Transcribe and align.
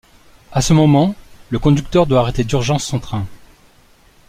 À 0.51 0.63
ce 0.63 0.73
moment, 0.73 1.13
le 1.51 1.59
conducteur 1.59 2.07
doit 2.07 2.21
arrêter 2.21 2.43
d'urgence 2.43 2.83
son 2.83 2.99
train. 2.99 3.27